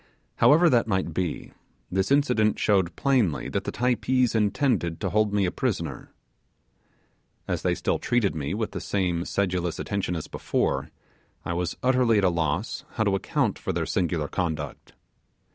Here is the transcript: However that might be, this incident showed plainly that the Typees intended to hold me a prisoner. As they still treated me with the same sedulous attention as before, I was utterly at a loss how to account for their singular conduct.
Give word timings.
However 0.37 0.67
that 0.67 0.87
might 0.87 1.13
be, 1.13 1.51
this 1.91 2.09
incident 2.09 2.57
showed 2.57 2.95
plainly 2.95 3.49
that 3.49 3.65
the 3.65 3.71
Typees 3.71 4.33
intended 4.33 4.99
to 4.99 5.11
hold 5.11 5.31
me 5.31 5.45
a 5.45 5.51
prisoner. 5.51 6.11
As 7.47 7.61
they 7.61 7.75
still 7.75 7.99
treated 7.99 8.33
me 8.33 8.55
with 8.55 8.71
the 8.71 8.81
same 8.81 9.25
sedulous 9.25 9.77
attention 9.77 10.15
as 10.15 10.25
before, 10.27 10.89
I 11.45 11.53
was 11.53 11.77
utterly 11.83 12.17
at 12.17 12.23
a 12.23 12.29
loss 12.29 12.83
how 12.93 13.03
to 13.03 13.13
account 13.13 13.59
for 13.59 13.71
their 13.73 13.85
singular 13.85 14.27
conduct. 14.27 14.93